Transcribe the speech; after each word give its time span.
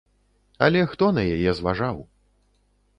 Але 0.67 0.81
хто 0.95 1.11
на 1.19 1.27
яе 1.37 1.51
зважаў? 1.61 2.05